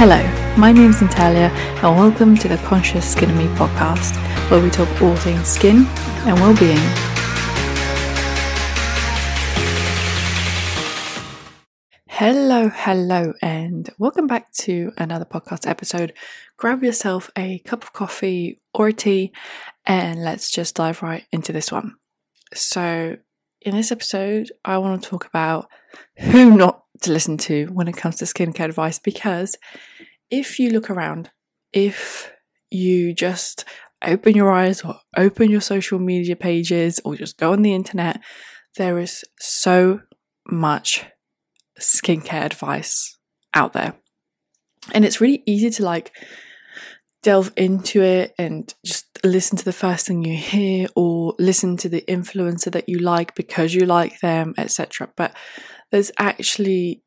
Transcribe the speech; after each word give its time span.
Hello, 0.00 0.22
my 0.56 0.70
name 0.70 0.90
is 0.90 1.02
Natalia, 1.02 1.50
and 1.82 1.96
welcome 1.96 2.36
to 2.36 2.46
the 2.46 2.56
Conscious 2.58 3.04
Skin 3.10 3.36
Me 3.36 3.46
podcast, 3.56 4.14
where 4.48 4.62
we 4.62 4.70
talk 4.70 4.88
all 5.02 5.16
things 5.16 5.48
skin 5.48 5.86
and 6.24 6.38
well 6.38 6.56
being. 6.56 6.78
Hello, 12.06 12.70
hello, 12.72 13.32
and 13.42 13.90
welcome 13.98 14.28
back 14.28 14.52
to 14.58 14.92
another 14.98 15.24
podcast 15.24 15.68
episode. 15.68 16.12
Grab 16.56 16.84
yourself 16.84 17.28
a 17.36 17.58
cup 17.66 17.82
of 17.82 17.92
coffee 17.92 18.60
or 18.72 18.92
tea, 18.92 19.32
and 19.84 20.22
let's 20.22 20.48
just 20.52 20.76
dive 20.76 21.02
right 21.02 21.24
into 21.32 21.52
this 21.52 21.72
one. 21.72 21.96
So, 22.54 23.16
in 23.62 23.74
this 23.74 23.90
episode, 23.90 24.52
I 24.64 24.78
want 24.78 25.02
to 25.02 25.10
talk 25.10 25.26
about 25.26 25.68
who 26.18 26.56
not 26.56 26.84
to 27.02 27.12
listen 27.12 27.36
to 27.38 27.66
when 27.66 27.88
it 27.88 27.96
comes 27.96 28.16
to 28.16 28.24
skincare 28.24 28.66
advice 28.66 28.98
because 28.98 29.56
if 30.30 30.58
you 30.58 30.70
look 30.70 30.90
around, 30.90 31.30
if 31.72 32.30
you 32.70 33.14
just 33.14 33.64
open 34.04 34.34
your 34.34 34.52
eyes 34.52 34.82
or 34.82 34.96
open 35.16 35.50
your 35.50 35.60
social 35.60 35.98
media 35.98 36.36
pages 36.36 37.00
or 37.04 37.16
just 37.16 37.38
go 37.38 37.52
on 37.52 37.62
the 37.62 37.74
internet, 37.74 38.20
there 38.76 38.98
is 38.98 39.24
so 39.40 40.00
much 40.46 41.04
skincare 41.80 42.44
advice 42.44 43.16
out 43.54 43.72
there. 43.72 43.94
And 44.92 45.04
it's 45.04 45.20
really 45.20 45.42
easy 45.46 45.70
to 45.70 45.84
like 45.84 46.12
delve 47.22 47.52
into 47.56 48.02
it 48.02 48.34
and 48.38 48.72
just 48.84 49.06
listen 49.24 49.58
to 49.58 49.64
the 49.64 49.72
first 49.72 50.06
thing 50.06 50.24
you 50.24 50.36
hear 50.36 50.86
or 50.94 51.34
listen 51.38 51.76
to 51.76 51.88
the 51.88 52.02
influencer 52.02 52.70
that 52.72 52.88
you 52.88 52.98
like 52.98 53.34
because 53.34 53.74
you 53.74 53.84
like 53.84 54.20
them, 54.20 54.54
etc. 54.56 55.10
But 55.16 55.34
there's 55.90 56.10
actually 56.18 57.02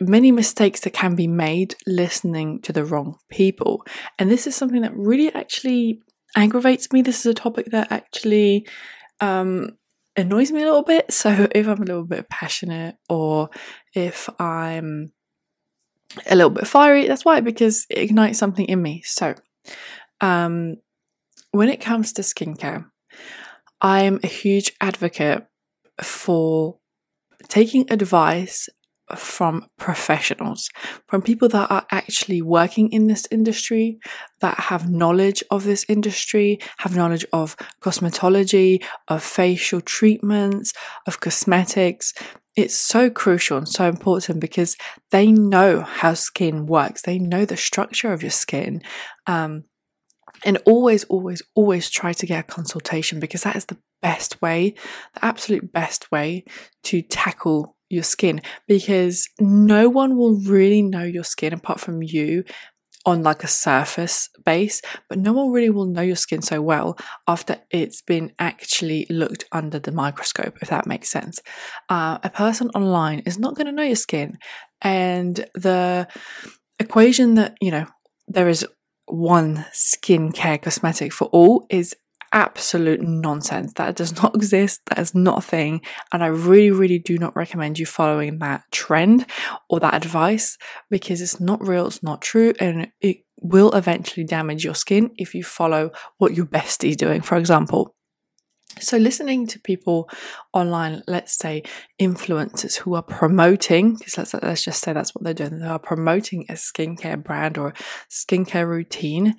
many 0.00 0.30
mistakes 0.30 0.80
that 0.80 0.92
can 0.92 1.14
be 1.14 1.26
made 1.26 1.74
listening 1.86 2.60
to 2.62 2.72
the 2.72 2.84
wrong 2.84 3.16
people. 3.28 3.84
And 4.18 4.30
this 4.30 4.46
is 4.46 4.54
something 4.54 4.82
that 4.82 4.96
really 4.96 5.32
actually 5.32 6.02
aggravates 6.36 6.92
me. 6.92 7.02
This 7.02 7.20
is 7.20 7.26
a 7.26 7.34
topic 7.34 7.66
that 7.72 7.90
actually 7.90 8.66
um, 9.20 9.76
annoys 10.16 10.52
me 10.52 10.62
a 10.62 10.66
little 10.66 10.84
bit. 10.84 11.12
So 11.12 11.48
if 11.52 11.66
I'm 11.66 11.82
a 11.82 11.86
little 11.86 12.04
bit 12.04 12.28
passionate 12.28 12.96
or 13.08 13.50
if 13.94 14.28
I'm 14.38 15.12
a 16.26 16.36
little 16.36 16.50
bit 16.50 16.66
fiery, 16.66 17.08
that's 17.08 17.24
why, 17.24 17.40
because 17.40 17.86
it 17.90 17.98
ignites 17.98 18.38
something 18.38 18.66
in 18.66 18.80
me. 18.80 19.02
So 19.04 19.34
um, 20.20 20.76
when 21.50 21.68
it 21.68 21.80
comes 21.80 22.12
to 22.14 22.22
skincare, 22.22 22.84
I'm 23.80 24.20
a 24.22 24.28
huge 24.28 24.72
advocate 24.80 25.44
for 26.02 26.78
taking 27.48 27.90
advice 27.90 28.68
from 29.16 29.66
professionals, 29.78 30.68
from 31.06 31.22
people 31.22 31.48
that 31.48 31.70
are 31.70 31.86
actually 31.90 32.42
working 32.42 32.90
in 32.92 33.06
this 33.06 33.26
industry, 33.30 33.98
that 34.40 34.58
have 34.58 34.90
knowledge 34.90 35.42
of 35.50 35.64
this 35.64 35.84
industry, 35.88 36.58
have 36.78 36.96
knowledge 36.96 37.24
of 37.32 37.56
cosmetology, 37.82 38.84
of 39.08 39.22
facial 39.22 39.80
treatments, 39.80 40.72
of 41.06 41.20
cosmetics. 41.20 42.12
It's 42.56 42.76
so 42.76 43.08
crucial 43.08 43.56
and 43.56 43.68
so 43.68 43.88
important 43.88 44.40
because 44.40 44.76
they 45.10 45.32
know 45.32 45.80
how 45.80 46.14
skin 46.14 46.66
works. 46.66 47.02
They 47.02 47.18
know 47.18 47.44
the 47.44 47.56
structure 47.56 48.12
of 48.12 48.22
your 48.22 48.30
skin. 48.30 48.82
Um, 49.26 49.64
and 50.44 50.58
always, 50.66 51.04
always, 51.04 51.42
always 51.54 51.90
try 51.90 52.12
to 52.12 52.26
get 52.26 52.40
a 52.40 52.52
consultation 52.52 53.20
because 53.20 53.42
that 53.42 53.56
is 53.56 53.64
the 53.64 53.78
best 54.02 54.40
way, 54.42 54.74
the 55.14 55.24
absolute 55.24 55.72
best 55.72 56.10
way 56.10 56.44
to 56.84 57.02
tackle 57.02 57.76
your 57.90 58.02
skin 58.02 58.40
because 58.66 59.28
no 59.40 59.88
one 59.88 60.16
will 60.16 60.36
really 60.40 60.82
know 60.82 61.02
your 61.02 61.24
skin 61.24 61.52
apart 61.52 61.80
from 61.80 62.02
you 62.02 62.44
on 63.06 63.22
like 63.22 63.42
a 63.42 63.48
surface 63.48 64.28
base, 64.44 64.82
but 65.08 65.18
no 65.18 65.32
one 65.32 65.50
really 65.50 65.70
will 65.70 65.86
know 65.86 66.02
your 66.02 66.16
skin 66.16 66.42
so 66.42 66.60
well 66.60 66.98
after 67.26 67.56
it's 67.70 68.02
been 68.02 68.32
actually 68.38 69.06
looked 69.08 69.44
under 69.52 69.78
the 69.78 69.92
microscope, 69.92 70.58
if 70.60 70.68
that 70.68 70.86
makes 70.86 71.08
sense. 71.08 71.40
Uh, 71.88 72.18
a 72.22 72.28
person 72.28 72.68
online 72.74 73.20
is 73.20 73.38
not 73.38 73.54
going 73.54 73.66
to 73.66 73.72
know 73.72 73.82
your 73.82 73.96
skin, 73.96 74.36
and 74.82 75.46
the 75.54 76.06
equation 76.78 77.34
that 77.34 77.56
you 77.60 77.70
know 77.70 77.86
there 78.26 78.48
is 78.48 78.66
one 79.06 79.64
skincare 79.72 80.60
cosmetic 80.60 81.12
for 81.12 81.28
all 81.28 81.66
is 81.70 81.96
absolute 82.32 83.00
nonsense. 83.00 83.72
That 83.74 83.96
does 83.96 84.20
not 84.22 84.34
exist. 84.34 84.82
That 84.86 84.98
is 84.98 85.14
not 85.14 85.38
a 85.38 85.42
thing. 85.42 85.82
And 86.12 86.22
I 86.22 86.28
really, 86.28 86.70
really 86.70 86.98
do 86.98 87.18
not 87.18 87.36
recommend 87.36 87.78
you 87.78 87.86
following 87.86 88.38
that 88.38 88.64
trend 88.70 89.26
or 89.68 89.80
that 89.80 89.94
advice 89.94 90.58
because 90.90 91.20
it's 91.20 91.40
not 91.40 91.66
real, 91.66 91.86
it's 91.86 92.02
not 92.02 92.22
true, 92.22 92.52
and 92.60 92.90
it 93.00 93.18
will 93.40 93.70
eventually 93.72 94.24
damage 94.24 94.64
your 94.64 94.74
skin 94.74 95.10
if 95.16 95.34
you 95.34 95.44
follow 95.44 95.90
what 96.18 96.34
your 96.34 96.46
bestie 96.46 96.90
is 96.90 96.96
doing, 96.96 97.20
for 97.20 97.36
example. 97.36 97.94
So, 98.80 98.96
listening 98.96 99.46
to 99.48 99.60
people 99.60 100.08
online, 100.52 101.02
let's 101.08 101.36
say 101.36 101.64
influencers 102.00 102.76
who 102.76 102.94
are 102.94 103.02
promoting, 103.02 103.96
because 103.96 104.18
let's, 104.18 104.34
let's 104.34 104.62
just 104.62 104.82
say 104.82 104.92
that's 104.92 105.14
what 105.14 105.24
they're 105.24 105.34
doing, 105.34 105.58
they 105.58 105.66
are 105.66 105.78
promoting 105.78 106.44
a 106.48 106.52
skincare 106.52 107.22
brand 107.22 107.58
or 107.58 107.74
skincare 108.08 108.68
routine, 108.68 109.34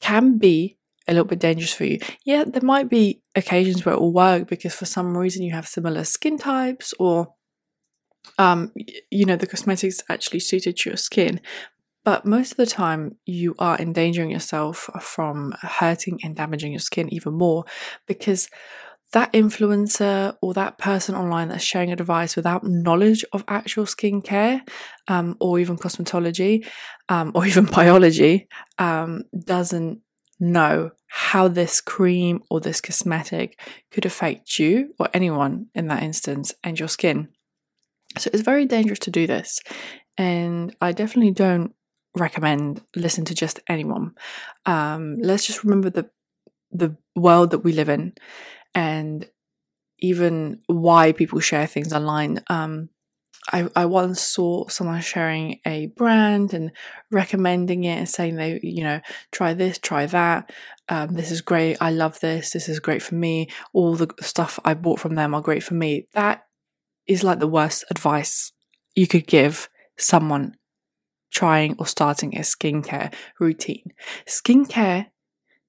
can 0.00 0.36
be 0.36 0.75
a 1.08 1.12
little 1.12 1.26
bit 1.26 1.38
dangerous 1.38 1.72
for 1.72 1.84
you. 1.84 1.98
Yeah, 2.24 2.44
there 2.46 2.62
might 2.62 2.88
be 2.88 3.22
occasions 3.34 3.84
where 3.84 3.94
it 3.94 4.00
will 4.00 4.12
work 4.12 4.48
because 4.48 4.74
for 4.74 4.86
some 4.86 5.16
reason 5.16 5.42
you 5.42 5.52
have 5.52 5.68
similar 5.68 6.04
skin 6.04 6.38
types 6.38 6.92
or 6.98 7.34
um, 8.38 8.72
you 9.10 9.24
know, 9.24 9.36
the 9.36 9.46
cosmetics 9.46 10.02
actually 10.08 10.40
suited 10.40 10.76
to 10.78 10.90
your 10.90 10.96
skin. 10.96 11.40
But 12.04 12.24
most 12.24 12.52
of 12.52 12.56
the 12.56 12.66
time, 12.66 13.16
you 13.24 13.54
are 13.58 13.78
endangering 13.78 14.30
yourself 14.30 14.88
from 15.00 15.54
hurting 15.60 16.20
and 16.22 16.36
damaging 16.36 16.72
your 16.72 16.80
skin 16.80 17.12
even 17.12 17.34
more 17.34 17.64
because 18.06 18.48
that 19.12 19.32
influencer 19.32 20.36
or 20.42 20.54
that 20.54 20.78
person 20.78 21.14
online 21.14 21.48
that's 21.48 21.64
sharing 21.64 21.92
advice 21.92 22.36
without 22.36 22.64
knowledge 22.64 23.24
of 23.32 23.44
actual 23.48 23.84
skincare 23.84 24.60
um, 25.08 25.36
or 25.40 25.58
even 25.58 25.76
cosmetology 25.76 26.66
um, 27.08 27.32
or 27.34 27.46
even 27.46 27.64
biology 27.72 28.48
um, 28.78 29.22
doesn't 29.44 30.00
know 30.38 30.90
how 31.06 31.48
this 31.48 31.80
cream 31.80 32.42
or 32.50 32.60
this 32.60 32.80
cosmetic 32.80 33.58
could 33.90 34.04
affect 34.04 34.58
you 34.58 34.94
or 34.98 35.08
anyone 35.14 35.66
in 35.74 35.88
that 35.88 36.02
instance 36.02 36.52
and 36.62 36.78
your 36.78 36.88
skin. 36.88 37.28
So 38.18 38.30
it's 38.32 38.42
very 38.42 38.66
dangerous 38.66 38.98
to 39.00 39.10
do 39.10 39.26
this. 39.26 39.60
And 40.18 40.74
I 40.80 40.92
definitely 40.92 41.32
don't 41.32 41.74
recommend 42.16 42.82
listen 42.94 43.24
to 43.26 43.34
just 43.34 43.60
anyone. 43.68 44.12
Um, 44.64 45.18
let's 45.20 45.46
just 45.46 45.64
remember 45.64 45.90
the 45.90 46.10
the 46.72 46.96
world 47.14 47.50
that 47.50 47.60
we 47.60 47.72
live 47.72 47.88
in 47.88 48.12
and 48.74 49.26
even 50.00 50.60
why 50.66 51.12
people 51.12 51.40
share 51.40 51.66
things 51.66 51.92
online. 51.92 52.42
Um, 52.48 52.90
I, 53.52 53.68
I 53.76 53.86
once 53.86 54.20
saw 54.20 54.68
someone 54.68 55.00
sharing 55.00 55.60
a 55.64 55.86
brand 55.86 56.52
and 56.52 56.72
recommending 57.10 57.84
it 57.84 57.98
and 57.98 58.08
saying 58.08 58.36
they, 58.36 58.58
you 58.62 58.82
know, 58.82 59.00
try 59.30 59.54
this, 59.54 59.78
try 59.78 60.06
that. 60.06 60.50
Um, 60.88 61.14
this 61.14 61.30
is 61.30 61.40
great. 61.40 61.76
I 61.80 61.90
love 61.90 62.18
this. 62.20 62.52
This 62.52 62.68
is 62.68 62.80
great 62.80 63.02
for 63.02 63.14
me. 63.14 63.48
All 63.72 63.94
the 63.94 64.12
stuff 64.20 64.58
I 64.64 64.74
bought 64.74 65.00
from 65.00 65.14
them 65.14 65.34
are 65.34 65.40
great 65.40 65.62
for 65.62 65.74
me. 65.74 66.08
That 66.12 66.44
is 67.06 67.22
like 67.22 67.38
the 67.38 67.46
worst 67.46 67.84
advice 67.90 68.52
you 68.94 69.06
could 69.06 69.26
give 69.26 69.68
someone 69.98 70.56
trying 71.32 71.76
or 71.78 71.86
starting 71.86 72.36
a 72.36 72.40
skincare 72.40 73.12
routine. 73.38 73.90
Skincare 74.26 75.06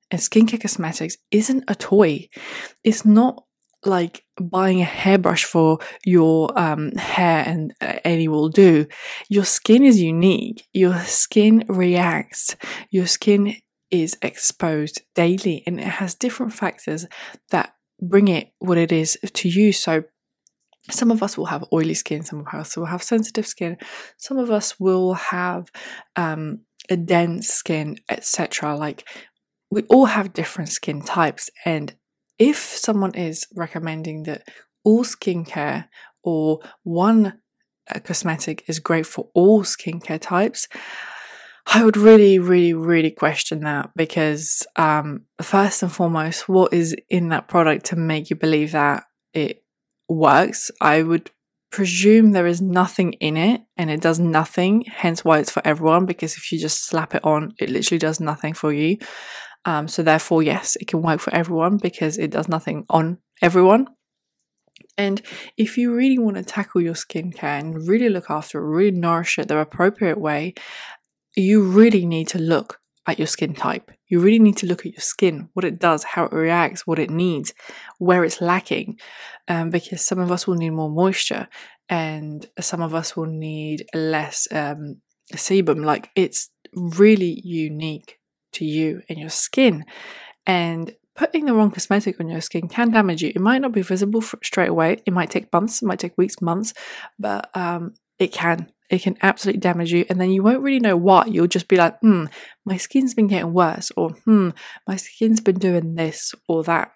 and 0.09 0.21
skincare 0.21 0.61
cosmetics 0.61 1.17
isn't 1.31 1.63
a 1.67 1.75
toy. 1.75 2.29
It's 2.83 3.05
not 3.05 3.43
like 3.85 4.23
buying 4.39 4.81
a 4.81 4.85
hairbrush 4.85 5.45
for 5.45 5.79
your 6.05 6.57
um, 6.59 6.91
hair 6.93 7.43
and 7.45 7.73
uh, 7.81 7.99
any 8.03 8.27
will 8.27 8.49
do. 8.49 8.88
Your 9.29 9.45
skin 9.45 9.83
is 9.83 10.01
unique. 10.01 10.67
Your 10.73 10.99
skin 11.01 11.63
reacts. 11.67 12.55
Your 12.90 13.07
skin 13.07 13.55
is 13.90 14.17
exposed 14.22 15.02
daily 15.16 15.63
and 15.66 15.79
it 15.79 15.87
has 15.87 16.16
different 16.16 16.53
factors 16.53 17.05
that 17.52 17.73
bring 18.02 18.28
it 18.28 18.52
what 18.59 18.78
it 18.78 18.91
is 18.91 19.17
to 19.34 19.49
you. 19.49 19.72
So 19.72 20.03
some 20.90 21.11
of 21.11 21.22
us 21.22 21.37
will 21.37 21.46
have 21.47 21.66
oily 21.73 21.93
skin, 21.93 22.23
some 22.23 22.40
of 22.40 22.47
us 22.53 22.78
will 22.78 22.85
have 22.85 23.03
sensitive 23.03 23.46
skin, 23.46 23.78
some 24.17 24.37
of 24.37 24.52
us 24.52 24.79
will 24.79 25.13
have 25.13 25.69
um, 26.16 26.61
a 26.90 26.96
dense 26.96 27.49
skin, 27.49 27.97
etc. 28.09 28.75
Like 28.75 29.07
we 29.69 29.84
all 29.84 30.05
have 30.05 30.34
different 30.34 30.69
skin 30.69 31.02
types, 31.02 31.49
and 31.66 31.93
if 32.39 32.57
someone 32.57 33.16
is 33.16 33.47
recommending 33.55 34.23
that 34.23 34.43
all 34.84 35.03
skincare 35.03 35.87
or 36.23 36.59
one 36.84 37.39
uh, 37.93 37.99
cosmetic 37.99 38.63
is 38.67 38.79
great 38.79 39.05
for 39.05 39.29
all 39.34 39.63
skincare 39.63 40.19
types, 40.19 40.67
I 41.73 41.84
would 41.84 41.97
really, 41.97 42.39
really, 42.39 42.73
really 42.73 43.11
question 43.11 43.61
that 43.61 43.91
because, 43.95 44.66
um, 44.78 45.25
first 45.41 45.84
and 45.84 45.91
foremost, 45.91 46.47
what 46.47 46.73
is 46.73 46.95
in 47.09 47.29
that 47.29 47.49
product 47.49 47.87
to 47.87 47.97
make 47.97 48.29
you 48.29 48.37
believe 48.37 48.72
that 48.72 49.03
it 49.33 49.63
works? 50.07 50.72
I 50.79 51.03
would 51.03 51.29
presume 51.69 52.31
there 52.31 52.47
is 52.47 52.61
nothing 52.61 53.13
in 53.13 53.35
it 53.35 53.61
and 53.75 53.90
it 53.90 53.99
does 53.99 54.19
nothing, 54.19 54.85
hence 54.85 55.25
why 55.25 55.40
it's 55.40 55.51
for 55.51 55.61
everyone, 55.66 56.05
because 56.05 56.37
if 56.37 56.51
you 56.51 56.59
just 56.59 56.85
slap 56.85 57.13
it 57.13 57.25
on, 57.25 57.53
it 57.59 57.69
literally 57.69 57.99
does 57.99 58.22
nothing 58.22 58.53
for 58.53 58.72
you. 58.72 58.97
Um, 59.65 59.87
so, 59.87 60.03
therefore, 60.03 60.43
yes, 60.43 60.75
it 60.77 60.87
can 60.87 61.01
work 61.01 61.19
for 61.19 61.33
everyone 61.33 61.77
because 61.77 62.17
it 62.17 62.31
does 62.31 62.47
nothing 62.47 62.85
on 62.89 63.17
everyone. 63.41 63.87
And 64.97 65.21
if 65.57 65.77
you 65.77 65.93
really 65.93 66.17
want 66.17 66.37
to 66.37 66.43
tackle 66.43 66.81
your 66.81 66.95
skincare 66.95 67.59
and 67.59 67.87
really 67.87 68.09
look 68.09 68.29
after 68.29 68.59
it, 68.59 68.67
really 68.67 68.97
nourish 68.97 69.37
it 69.37 69.47
the 69.47 69.57
appropriate 69.59 70.19
way, 70.19 70.55
you 71.35 71.61
really 71.61 72.05
need 72.05 72.27
to 72.29 72.39
look 72.39 72.79
at 73.05 73.19
your 73.19 73.27
skin 73.27 73.53
type. 73.53 73.91
You 74.07 74.19
really 74.19 74.39
need 74.39 74.57
to 74.57 74.65
look 74.65 74.85
at 74.85 74.93
your 74.93 75.01
skin, 75.01 75.49
what 75.53 75.65
it 75.65 75.79
does, 75.79 76.03
how 76.03 76.25
it 76.25 76.33
reacts, 76.33 76.87
what 76.87 76.99
it 76.99 77.09
needs, 77.09 77.53
where 77.99 78.23
it's 78.23 78.41
lacking. 78.41 78.99
Um, 79.47 79.69
because 79.69 80.05
some 80.05 80.19
of 80.19 80.31
us 80.31 80.45
will 80.47 80.55
need 80.55 80.71
more 80.71 80.89
moisture 80.89 81.47
and 81.89 82.45
some 82.59 82.81
of 82.81 82.93
us 82.93 83.15
will 83.15 83.27
need 83.27 83.85
less 83.93 84.47
um, 84.51 85.01
sebum. 85.33 85.85
Like 85.85 86.09
it's 86.15 86.49
really 86.73 87.41
unique 87.45 88.19
to 88.53 88.66
you 88.66 89.02
and 89.09 89.17
your 89.17 89.29
skin. 89.29 89.85
And 90.46 90.96
putting 91.16 91.46
the 91.46 91.53
wrong 91.53 91.72
cosmetic 91.72 92.20
on 92.20 92.29
your 92.29 92.41
skin 92.41 92.67
can 92.67 92.91
damage 92.91 93.23
you. 93.23 93.32
It 93.34 93.41
might 93.41 93.61
not 93.61 93.72
be 93.72 93.82
visible 93.82 94.22
straight 94.22 94.70
away. 94.70 95.02
It 95.05 95.14
might 95.14 95.32
take 95.32 95.52
months, 95.52 95.82
it 95.82 95.85
might 95.85 95.99
take 95.99 96.17
weeks, 96.17 96.41
months, 96.41 96.73
but 97.20 97.49
um, 97.55 97.96
it 98.20 98.32
can 98.32 98.72
it 98.90 99.02
can 99.02 99.17
absolutely 99.22 99.59
damage 99.59 99.91
you 99.91 100.05
and 100.09 100.20
then 100.20 100.32
you 100.32 100.41
won't 100.41 100.61
really 100.61 100.79
know 100.79 100.96
why 100.96 101.26
you'll 101.28 101.47
just 101.47 101.67
be 101.67 101.76
like 101.76 101.99
hmm 101.99 102.26
my 102.66 102.78
skin's 102.78 103.14
been 103.14 103.28
getting 103.28 103.53
worse 103.53 103.91
or 103.97 104.11
hmm 104.26 104.50
my 104.88 104.96
skin's 104.96 105.41
been 105.41 105.59
doing 105.59 105.96
this 105.96 106.34
or 106.47 106.64
that 106.64 106.91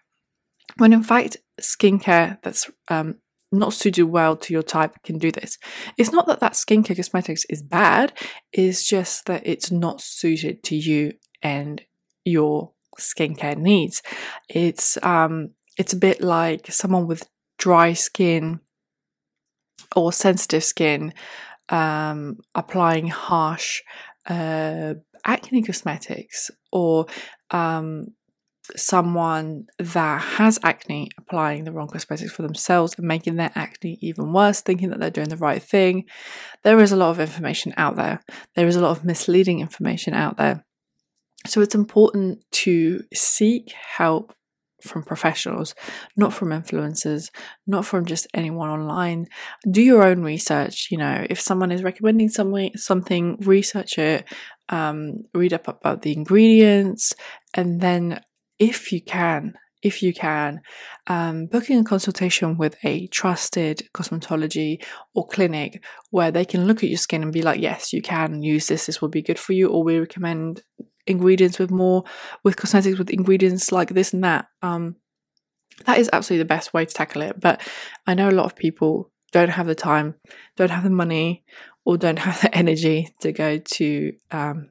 when 0.78 0.94
in 0.94 1.04
fact 1.04 1.38
skincare 1.60 2.38
that's 2.44 2.72
um, 2.88 3.16
not 3.52 3.74
suited 3.74 4.04
well 4.06 4.38
to 4.38 4.54
your 4.54 4.64
type 4.64 4.96
can 5.04 5.18
do 5.18 5.32
this 5.32 5.58
it's 5.98 6.12
not 6.12 6.28
that 6.28 6.40
that 6.40 6.54
skincare 6.54 6.96
cosmetics 6.96 7.46
is 7.50 7.62
bad 7.62 8.14
it's 8.54 8.88
just 8.88 9.26
that 9.26 9.46
it's 9.46 9.70
not 9.72 10.02
suited 10.02 10.64
to 10.64 10.76
you 10.76 11.12
and 11.42 11.82
your 12.26 12.72
skincare 13.00 13.58
needs 13.58 14.02
it's 14.50 14.98
um 15.04 15.50
it's 15.78 15.94
a 15.94 15.98
bit 15.98 16.22
like 16.22 16.72
someone 16.72 17.08
with 17.08 17.28
dry 17.58 17.94
skin 17.94 18.60
or 19.96 20.12
sensitive 20.12 20.64
skin 20.64 21.14
um, 21.70 22.38
applying 22.54 23.08
harsh 23.08 23.82
uh, 24.28 24.94
acne 25.26 25.64
cosmetics 25.64 26.52
or 26.72 27.06
um, 27.52 28.08
someone 28.76 29.66
that 29.80 30.22
has 30.22 30.60
acne 30.64 31.10
applying 31.18 31.64
the 31.64 31.72
wrong 31.72 31.88
cosmetics 31.88 32.32
for 32.32 32.42
themselves 32.42 32.94
and 32.98 33.08
making 33.08 33.36
their 33.36 33.52
acne 33.56 33.98
even 34.02 34.34
worse, 34.34 34.62
thinking 34.62 34.90
that 34.90 35.00
they're 35.00 35.10
doing 35.10 35.30
the 35.30 35.38
right 35.38 35.64
thing. 35.64 36.06
There 36.64 36.80
is 36.80 36.92
a 36.92 36.98
lot 36.98 37.12
of 37.12 37.20
information 37.20 37.74
out 37.78 37.96
there. 37.96 38.22
There 38.56 38.68
is 38.68 38.76
a 38.76 38.82
lot 38.82 38.98
of 38.98 39.06
misleading 39.06 39.60
information 39.60 40.14
out 40.14 40.38
there. 40.38 40.66
So 41.48 41.62
it's 41.62 41.76
important 41.76 42.40
to 42.52 43.04
seek 43.14 43.72
help 43.72 44.34
from 44.82 45.04
professionals, 45.04 45.76
not 46.18 46.34
from 46.34 46.50
influencers, 46.50 47.30
not 47.68 47.86
from 47.86 48.06
just 48.06 48.28
anyone 48.34 48.70
online. 48.70 49.28
Do 49.70 49.82
your 49.82 50.04
own 50.04 50.24
research. 50.24 50.88
You 50.92 50.98
know, 50.98 51.26
if 51.30 51.40
someone 51.40 51.72
is 51.72 51.84
recommending 51.84 52.30
something, 52.30 52.72
something 52.76 53.38
research 53.42 53.98
it, 53.98 54.26
um, 54.70 55.24
read 55.34 55.54
up 55.54 55.68
about 55.68 56.02
the 56.02 56.14
ingredients, 56.14 57.14
and 57.54 57.82
then 57.82 58.22
if 58.60 58.92
you 58.92 59.02
can, 59.02 59.54
if 59.82 60.04
you 60.04 60.14
can, 60.14 60.62
um, 61.08 61.48
booking 61.48 61.80
a 61.80 61.84
consultation 61.84 62.58
with 62.58 62.78
a 62.84 63.08
trusted 63.08 63.88
cosmetology 63.94 64.84
or 65.16 65.28
clinic 65.28 65.84
where 66.12 66.32
they 66.32 66.46
can 66.46 66.68
look 66.68 66.84
at 66.84 66.90
your 66.90 66.98
skin 66.98 67.24
and 67.24 67.34
be 67.34 67.42
like, 67.42 67.60
yes, 67.60 67.92
you 67.92 68.02
can 68.02 68.44
use 68.44 68.68
this, 68.68 68.86
this 68.86 69.02
will 69.02 69.10
be 69.10 69.24
good 69.24 69.40
for 69.40 69.54
you, 69.54 69.68
or 69.70 69.84
we 69.84 69.98
recommend 69.98 70.62
ingredients 71.12 71.60
with 71.60 71.72
more 71.72 72.04
with 72.44 72.58
cosmetics 72.58 72.98
with 72.98 73.10
ingredients 73.10 73.72
like 73.72 73.90
this 73.90 74.14
and 74.14 74.24
that 74.24 74.48
um 74.62 74.96
that 75.86 76.00
is 76.00 76.10
absolutely 76.14 76.44
the 76.44 76.48
best 76.48 76.74
way 76.74 76.86
to 76.86 76.94
tackle 76.94 77.22
it. 77.22 77.40
But 77.40 77.62
i 78.08 78.14
know 78.14 78.30
a 78.30 78.32
lot 78.32 78.46
of 78.46 78.56
people 78.56 79.12
don't 79.32 79.50
have 79.50 79.68
the 79.68 79.76
time 79.76 80.16
don't 80.58 80.72
have 80.72 80.84
the 80.84 80.90
money 80.90 81.44
or 81.86 81.98
don't 81.98 82.20
have 82.20 82.42
the 82.42 82.56
energy 82.64 83.14
to 83.22 83.32
go 83.32 83.58
to 83.58 84.14
um, 84.32 84.70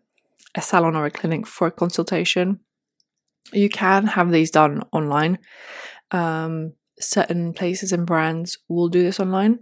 a 0.54 0.62
salon 0.62 0.96
or 0.96 1.06
a 1.06 1.10
clinic 1.10 1.46
for 1.46 1.66
a 1.66 1.72
consultation. 1.72 2.60
You 3.52 3.68
can 3.68 4.06
have 4.06 4.30
these 4.30 4.50
done 4.50 4.82
online. 4.92 5.38
Um, 6.10 6.74
certain 7.00 7.52
places 7.52 7.92
and 7.92 8.06
brands 8.06 8.58
will 8.68 8.88
do 8.88 9.02
this 9.02 9.20
online. 9.20 9.58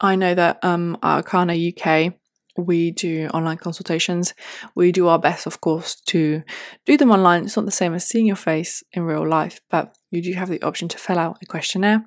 I 0.00 0.16
know 0.16 0.34
that 0.34 0.58
um, 0.64 0.98
arcana 1.02 1.54
uk 1.54 2.14
we 2.56 2.90
do 2.90 3.28
online 3.28 3.58
consultations. 3.58 4.34
We 4.74 4.92
do 4.92 5.08
our 5.08 5.18
best, 5.18 5.46
of 5.46 5.60
course, 5.60 6.00
to 6.06 6.42
do 6.86 6.96
them 6.96 7.10
online. 7.10 7.44
It's 7.44 7.56
not 7.56 7.64
the 7.64 7.70
same 7.70 7.94
as 7.94 8.06
seeing 8.06 8.26
your 8.26 8.36
face 8.36 8.82
in 8.92 9.02
real 9.02 9.26
life, 9.26 9.60
but 9.70 9.96
you 10.10 10.22
do 10.22 10.32
have 10.34 10.48
the 10.48 10.62
option 10.62 10.88
to 10.88 10.98
fill 10.98 11.18
out 11.18 11.38
a 11.42 11.46
questionnaire 11.46 12.04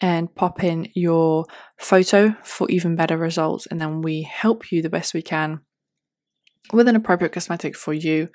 and 0.00 0.34
pop 0.34 0.62
in 0.62 0.88
your 0.94 1.46
photo 1.78 2.34
for 2.42 2.68
even 2.70 2.96
better 2.96 3.16
results. 3.16 3.66
And 3.66 3.80
then 3.80 4.02
we 4.02 4.22
help 4.22 4.70
you 4.70 4.82
the 4.82 4.90
best 4.90 5.14
we 5.14 5.22
can 5.22 5.60
with 6.72 6.88
an 6.88 6.96
appropriate 6.96 7.32
cosmetic 7.32 7.76
for 7.76 7.92
you, 7.92 8.28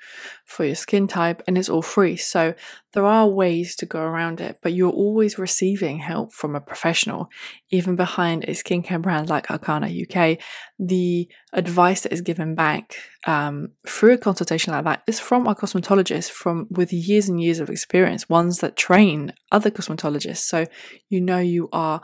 for 0.44 0.64
your 0.64 0.74
skin 0.74 1.06
type, 1.06 1.42
and 1.46 1.58
it's 1.58 1.68
all 1.68 1.82
free. 1.82 2.16
So 2.16 2.54
there 2.92 3.04
are 3.04 3.28
ways 3.28 3.76
to 3.76 3.86
go 3.86 4.00
around 4.00 4.40
it, 4.40 4.58
but 4.62 4.72
you're 4.72 4.90
always 4.90 5.38
receiving 5.38 5.98
help 5.98 6.32
from 6.32 6.54
a 6.54 6.60
professional. 6.60 7.28
Even 7.70 7.96
behind 7.96 8.44
a 8.44 8.52
skincare 8.52 9.00
brand 9.00 9.28
like 9.28 9.50
Arcana 9.50 9.88
UK, 9.88 10.38
the 10.78 11.28
advice 11.52 12.02
that 12.02 12.12
is 12.12 12.20
given 12.20 12.54
back 12.54 12.96
um, 13.26 13.68
through 13.86 14.14
a 14.14 14.18
consultation 14.18 14.72
like 14.72 14.84
that 14.84 15.02
is 15.06 15.20
from 15.20 15.46
our 15.46 15.54
cosmetologists 15.54 16.30
from 16.30 16.66
with 16.70 16.92
years 16.92 17.28
and 17.28 17.42
years 17.42 17.60
of 17.60 17.70
experience, 17.70 18.28
ones 18.28 18.58
that 18.58 18.76
train 18.76 19.32
other 19.50 19.70
cosmetologists. 19.70 20.38
So 20.38 20.66
you 21.08 21.20
know 21.20 21.38
you 21.38 21.68
are 21.72 22.00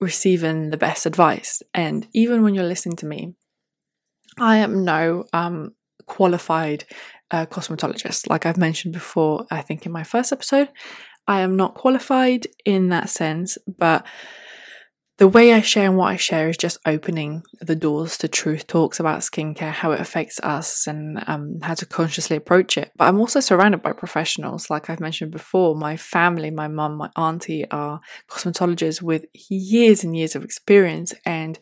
receiving 0.00 0.70
the 0.70 0.76
best 0.76 1.06
advice. 1.06 1.62
And 1.74 2.06
even 2.14 2.42
when 2.42 2.54
you're 2.54 2.64
listening 2.64 2.96
to 2.96 3.06
me, 3.06 3.34
I 4.40 4.56
am 4.56 4.84
no 4.84 5.24
um, 5.32 5.74
qualified 6.06 6.84
uh, 7.30 7.46
cosmetologist. 7.46 8.28
Like 8.28 8.46
I've 8.46 8.56
mentioned 8.56 8.94
before, 8.94 9.46
I 9.50 9.60
think 9.60 9.86
in 9.86 9.92
my 9.92 10.02
first 10.02 10.32
episode, 10.32 10.68
I 11.26 11.40
am 11.42 11.56
not 11.56 11.74
qualified 11.74 12.46
in 12.64 12.88
that 12.88 13.10
sense, 13.10 13.58
but 13.78 14.04
the 15.18 15.28
way 15.28 15.52
I 15.52 15.60
share 15.60 15.84
and 15.84 15.98
what 15.98 16.06
I 16.06 16.16
share 16.16 16.48
is 16.48 16.56
just 16.56 16.78
opening 16.86 17.42
the 17.60 17.76
doors 17.76 18.16
to 18.18 18.28
truth 18.28 18.66
talks 18.66 18.98
about 18.98 19.20
skincare, 19.20 19.70
how 19.70 19.92
it 19.92 20.00
affects 20.00 20.40
us, 20.40 20.86
and 20.86 21.22
um, 21.26 21.58
how 21.60 21.74
to 21.74 21.84
consciously 21.84 22.36
approach 22.36 22.78
it. 22.78 22.90
But 22.96 23.08
I'm 23.08 23.20
also 23.20 23.40
surrounded 23.40 23.82
by 23.82 23.92
professionals, 23.92 24.70
like 24.70 24.88
I've 24.88 24.98
mentioned 24.98 25.30
before. 25.30 25.76
My 25.76 25.98
family, 25.98 26.50
my 26.50 26.68
mum, 26.68 26.96
my 26.96 27.10
auntie 27.16 27.70
are 27.70 28.00
cosmetologists 28.30 29.02
with 29.02 29.26
years 29.50 30.02
and 30.02 30.16
years 30.16 30.34
of 30.34 30.42
experience, 30.42 31.12
and 31.26 31.58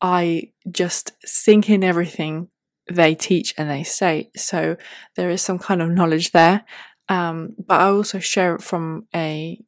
I 0.00 0.52
just 0.70 1.12
sink 1.24 1.68
in 1.68 1.84
everything 1.84 2.48
they 2.90 3.14
teach 3.14 3.54
and 3.56 3.70
they 3.70 3.82
say. 3.82 4.30
So 4.36 4.76
there 5.16 5.30
is 5.30 5.42
some 5.42 5.58
kind 5.58 5.82
of 5.82 5.90
knowledge 5.90 6.32
there. 6.32 6.64
Um, 7.08 7.56
but 7.58 7.80
I 7.80 7.86
also 7.86 8.18
share 8.18 8.54
it 8.54 8.62
from 8.62 9.06
a 9.14 9.60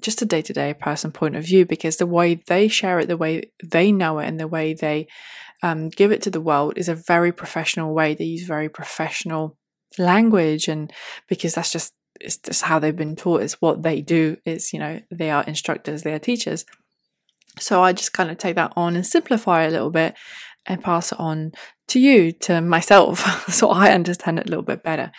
just 0.00 0.22
a 0.22 0.26
day 0.26 0.42
to 0.42 0.52
day 0.52 0.74
person 0.74 1.10
point 1.10 1.36
of 1.36 1.44
view 1.44 1.64
because 1.64 1.96
the 1.96 2.06
way 2.06 2.34
they 2.46 2.68
share 2.68 3.00
it, 3.00 3.08
the 3.08 3.16
way 3.16 3.50
they 3.64 3.92
know 3.92 4.18
it, 4.18 4.26
and 4.26 4.38
the 4.38 4.48
way 4.48 4.74
they 4.74 5.08
um, 5.62 5.88
give 5.88 6.12
it 6.12 6.22
to 6.22 6.30
the 6.30 6.40
world 6.40 6.74
is 6.76 6.88
a 6.88 6.94
very 6.94 7.32
professional 7.32 7.94
way. 7.94 8.14
They 8.14 8.24
use 8.24 8.46
very 8.46 8.68
professional 8.68 9.56
language, 9.96 10.68
and 10.68 10.92
because 11.28 11.54
that's 11.54 11.72
just 11.72 11.94
it's 12.20 12.36
just 12.36 12.62
how 12.62 12.78
they've 12.78 12.94
been 12.94 13.16
taught. 13.16 13.42
It's 13.42 13.60
what 13.60 13.82
they 13.82 14.00
do. 14.00 14.36
Is 14.44 14.72
you 14.72 14.78
know 14.78 15.00
they 15.10 15.30
are 15.30 15.44
instructors, 15.44 16.02
they 16.02 16.12
are 16.12 16.18
teachers. 16.18 16.64
So 17.60 17.82
I 17.82 17.92
just 17.92 18.12
kind 18.12 18.30
of 18.30 18.38
take 18.38 18.56
that 18.56 18.72
on 18.76 18.96
and 18.96 19.06
simplify 19.06 19.62
a 19.64 19.70
little 19.70 19.90
bit 19.90 20.14
and 20.66 20.82
pass 20.82 21.12
it 21.12 21.20
on 21.20 21.52
to 21.88 21.98
you, 21.98 22.32
to 22.32 22.60
myself, 22.60 23.48
so 23.52 23.70
I 23.70 23.92
understand 23.92 24.38
it 24.38 24.46
a 24.46 24.50
little 24.50 24.64
bit 24.64 24.82
better. 24.82 25.10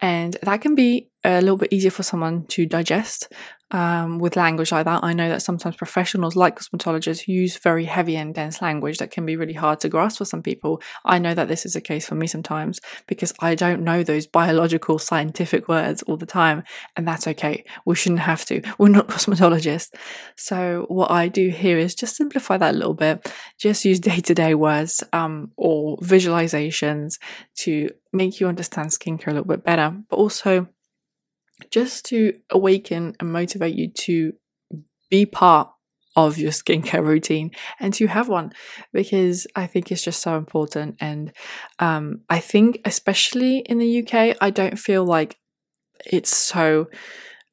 And 0.00 0.36
that 0.42 0.60
can 0.60 0.74
be 0.74 1.08
a 1.24 1.40
little 1.40 1.56
bit 1.56 1.72
easier 1.72 1.90
for 1.90 2.02
someone 2.02 2.46
to 2.48 2.66
digest 2.66 3.32
um, 3.70 4.18
with 4.18 4.36
language 4.36 4.70
like 4.70 4.84
that. 4.84 5.02
I 5.02 5.12
know 5.12 5.28
that 5.28 5.42
sometimes 5.42 5.76
professionals 5.76 6.36
like 6.36 6.58
cosmetologists 6.58 7.26
use 7.26 7.56
very 7.58 7.84
heavy 7.84 8.16
and 8.16 8.34
dense 8.34 8.62
language 8.62 8.98
that 8.98 9.10
can 9.10 9.26
be 9.26 9.36
really 9.36 9.54
hard 9.54 9.80
to 9.80 9.88
grasp 9.88 10.18
for 10.18 10.24
some 10.24 10.42
people. 10.42 10.80
I 11.04 11.18
know 11.18 11.34
that 11.34 11.48
this 11.48 11.66
is 11.66 11.74
a 11.74 11.80
case 11.80 12.06
for 12.06 12.14
me 12.14 12.26
sometimes 12.26 12.80
because 13.06 13.32
I 13.40 13.54
don't 13.54 13.82
know 13.82 14.02
those 14.02 14.26
biological 14.26 14.98
scientific 14.98 15.68
words 15.68 16.02
all 16.02 16.16
the 16.16 16.26
time, 16.26 16.62
and 16.96 17.06
that's 17.06 17.26
okay. 17.28 17.64
We 17.84 17.96
shouldn't 17.96 18.20
have 18.20 18.44
to. 18.46 18.62
We're 18.78 18.88
not 18.88 19.08
cosmetologists. 19.08 19.94
So, 20.36 20.86
what 20.88 21.10
I 21.10 21.28
do 21.28 21.48
here 21.48 21.78
is 21.78 21.94
just 21.94 22.16
simplify 22.16 22.56
that 22.58 22.74
a 22.74 22.78
little 22.78 22.94
bit, 22.94 23.32
just 23.58 23.84
use 23.84 24.00
day 24.00 24.20
to 24.20 24.34
day 24.34 24.54
words 24.54 25.02
um, 25.12 25.50
or 25.56 25.96
visualizations 25.98 27.18
to 27.56 27.90
make 28.12 28.40
you 28.40 28.48
understand 28.48 28.90
skincare 28.90 29.28
a 29.28 29.30
little 29.30 29.44
bit 29.44 29.64
better, 29.64 29.94
but 30.08 30.16
also 30.16 30.68
just 31.70 32.04
to 32.06 32.34
awaken 32.50 33.14
and 33.20 33.32
motivate 33.32 33.74
you 33.74 33.90
to 33.90 34.32
be 35.10 35.26
part 35.26 35.70
of 36.16 36.38
your 36.38 36.50
skincare 36.50 37.04
routine 37.04 37.50
and 37.78 37.92
to 37.94 38.06
have 38.06 38.28
one 38.28 38.52
because 38.92 39.46
I 39.54 39.66
think 39.66 39.92
it's 39.92 40.02
just 40.02 40.22
so 40.22 40.36
important. 40.36 40.96
And 41.00 41.32
um, 41.78 42.22
I 42.28 42.40
think, 42.40 42.80
especially 42.84 43.58
in 43.58 43.78
the 43.78 44.02
UK, 44.02 44.36
I 44.40 44.50
don't 44.50 44.78
feel 44.78 45.04
like 45.04 45.38
it's 46.04 46.34
so 46.34 46.86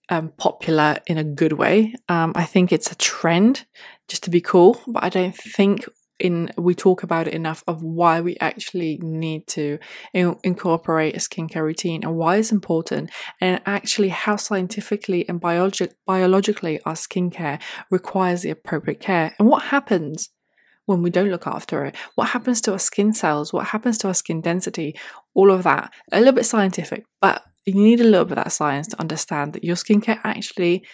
um, 0.10 0.30
popular 0.38 0.98
in 1.08 1.18
a 1.18 1.24
good 1.24 1.54
way. 1.54 1.94
Um, 2.08 2.34
I 2.36 2.46
think 2.46 2.72
it's 2.72 2.92
a 2.92 2.96
trend 2.96 3.66
just 4.08 4.24
to 4.24 4.30
be 4.30 4.42
cool, 4.42 4.82
but 4.88 5.04
I 5.04 5.10
don't 5.10 5.36
think 5.36 5.86
in 6.24 6.50
we 6.58 6.74
talk 6.74 7.04
about 7.04 7.28
it 7.28 7.34
enough 7.34 7.64
of 7.68 7.84
why 7.84 8.22
we 8.22 8.36
actually 8.40 8.98
need 9.04 9.46
to 9.46 9.78
in- 10.14 10.40
incorporate 10.44 11.16
a 11.16 11.20
skincare 11.20 11.64
routine 11.64 12.04
and 12.04 12.16
why 12.16 12.38
it's 12.38 12.52
important 12.52 13.12
and 13.42 13.62
actually 13.66 14.10
how 14.10 14.38
scientifically 14.38 15.28
and 15.28 15.42
biologi- 15.42 15.94
biologically 16.08 16.80
our 16.86 16.94
skincare 16.94 17.62
requires 17.92 18.42
the 18.42 18.50
appropriate 18.50 19.02
care. 19.02 19.36
And 19.38 19.50
what 19.50 19.64
happens 19.64 20.30
when 20.86 21.02
we 21.02 21.10
don't 21.10 21.30
look 21.30 21.46
after 21.46 21.86
it? 21.86 21.96
What 22.16 22.30
happens 22.30 22.62
to 22.62 22.72
our 22.72 22.80
skin 22.80 23.14
cells? 23.14 23.54
What 23.54 23.68
happens 23.68 23.98
to 24.00 24.08
our 24.08 24.14
skin 24.14 24.42
density? 24.42 24.96
All 25.36 25.52
of 25.52 25.64
that. 25.64 25.94
A 26.12 26.20
little 26.20 26.34
bit 26.34 26.46
scientific 26.46 27.04
but 27.22 27.44
you 27.66 27.76
need 27.76 28.02
a 28.02 28.04
little 28.04 28.26
bit 28.26 28.38
of 28.38 28.44
that 28.44 28.52
science 28.52 28.88
to 28.88 29.00
understand 29.00 29.54
that 29.54 29.64
your 29.64 29.76
skincare 29.76 30.20
actually 30.24 30.86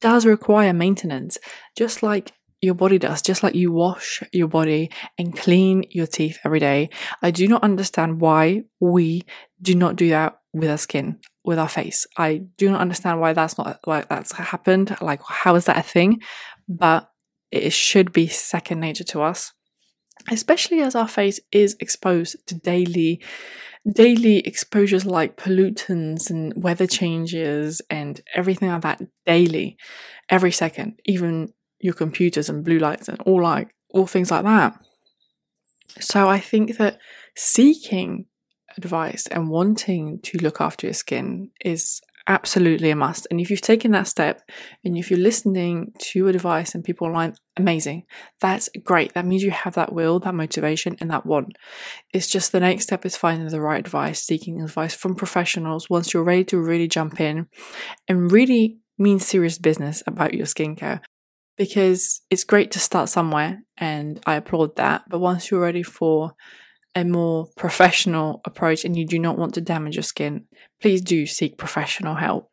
does 0.00 0.26
require 0.26 0.72
maintenance, 0.72 1.38
just 1.76 2.02
like 2.02 2.32
your 2.60 2.74
body 2.74 2.98
does, 2.98 3.22
just 3.22 3.42
like 3.42 3.54
you 3.54 3.70
wash 3.72 4.22
your 4.32 4.48
body 4.48 4.90
and 5.18 5.36
clean 5.36 5.84
your 5.90 6.06
teeth 6.06 6.38
every 6.44 6.60
day. 6.60 6.90
I 7.22 7.30
do 7.30 7.46
not 7.46 7.62
understand 7.62 8.20
why 8.20 8.64
we 8.80 9.22
do 9.60 9.74
not 9.74 9.96
do 9.96 10.08
that 10.10 10.38
with 10.52 10.70
our 10.70 10.78
skin, 10.78 11.18
with 11.44 11.58
our 11.58 11.68
face. 11.68 12.06
I 12.16 12.42
do 12.56 12.70
not 12.70 12.80
understand 12.80 13.20
why 13.20 13.34
that's 13.34 13.58
not 13.58 13.80
like 13.86 14.08
that's 14.08 14.32
happened. 14.32 14.96
Like, 15.00 15.20
how 15.26 15.54
is 15.54 15.66
that 15.66 15.78
a 15.78 15.82
thing? 15.82 16.20
But 16.68 17.10
it 17.50 17.72
should 17.72 18.12
be 18.12 18.26
second 18.26 18.80
nature 18.80 19.04
to 19.04 19.22
us, 19.22 19.52
especially 20.30 20.80
as 20.80 20.94
our 20.94 21.08
face 21.08 21.40
is 21.52 21.76
exposed 21.80 22.36
to 22.46 22.54
daily 22.54 23.22
daily 23.92 24.38
exposures 24.38 25.06
like 25.06 25.36
pollutants 25.36 26.28
and 26.28 26.52
weather 26.56 26.86
changes 26.86 27.80
and 27.88 28.20
everything 28.34 28.68
like 28.68 28.82
that 28.82 29.00
daily, 29.24 29.76
every 30.28 30.50
second, 30.50 30.98
even 31.04 31.52
your 31.80 31.94
computers 31.94 32.48
and 32.48 32.64
blue 32.64 32.78
lights 32.78 33.08
and 33.08 33.20
all 33.22 33.42
like 33.42 33.74
all 33.92 34.06
things 34.06 34.30
like 34.30 34.44
that. 34.44 34.78
So 36.00 36.28
I 36.28 36.40
think 36.40 36.76
that 36.78 36.98
seeking 37.36 38.26
advice 38.76 39.26
and 39.28 39.48
wanting 39.48 40.20
to 40.20 40.38
look 40.38 40.60
after 40.60 40.86
your 40.86 40.94
skin 40.94 41.50
is 41.64 42.00
absolutely 42.26 42.90
a 42.90 42.96
must. 42.96 43.26
And 43.30 43.40
if 43.40 43.50
you've 43.50 43.60
taken 43.60 43.92
that 43.92 44.08
step 44.08 44.42
and 44.84 44.96
if 44.96 45.10
you're 45.10 45.20
listening 45.20 45.92
to 45.98 46.28
advice 46.28 46.74
and 46.74 46.84
people 46.84 47.06
online, 47.06 47.34
amazing. 47.56 48.04
That's 48.40 48.68
great. 48.84 49.14
That 49.14 49.26
means 49.26 49.42
you 49.42 49.52
have 49.52 49.74
that 49.74 49.92
will, 49.92 50.18
that 50.20 50.34
motivation, 50.34 50.96
and 51.00 51.10
that 51.10 51.24
want. 51.24 51.56
It's 52.12 52.26
just 52.26 52.52
the 52.52 52.60
next 52.60 52.84
step 52.84 53.06
is 53.06 53.16
finding 53.16 53.48
the 53.48 53.60
right 53.60 53.78
advice, 53.78 54.22
seeking 54.22 54.60
advice 54.60 54.94
from 54.94 55.14
professionals 55.14 55.88
once 55.88 56.12
you're 56.12 56.24
ready 56.24 56.44
to 56.44 56.58
really 56.58 56.88
jump 56.88 57.20
in 57.20 57.46
and 58.08 58.32
really 58.32 58.78
mean 58.98 59.20
serious 59.20 59.58
business 59.58 60.02
about 60.06 60.34
your 60.34 60.46
skincare. 60.46 61.00
Because 61.56 62.20
it's 62.30 62.44
great 62.44 62.70
to 62.72 62.78
start 62.78 63.08
somewhere, 63.08 63.62
and 63.78 64.20
I 64.26 64.34
applaud 64.34 64.76
that. 64.76 65.04
But 65.08 65.20
once 65.20 65.50
you're 65.50 65.60
ready 65.60 65.82
for 65.82 66.34
a 66.94 67.04
more 67.04 67.48
professional 67.56 68.40
approach 68.44 68.84
and 68.84 68.96
you 68.96 69.06
do 69.06 69.18
not 69.18 69.38
want 69.38 69.54
to 69.54 69.60
damage 69.60 69.96
your 69.96 70.02
skin, 70.02 70.46
please 70.80 71.02
do 71.02 71.26
seek 71.26 71.58
professional 71.58 72.14
help. 72.14 72.50